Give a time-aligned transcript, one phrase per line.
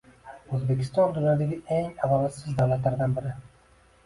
[0.57, 3.37] O'zbekiston dunyodagi eng adolatsiz davlatlardan biri